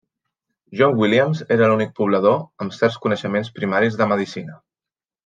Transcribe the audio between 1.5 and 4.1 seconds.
era l'únic poblador amb certs coneixements primaris de